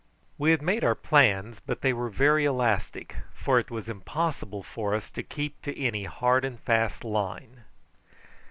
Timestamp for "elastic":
2.43-3.17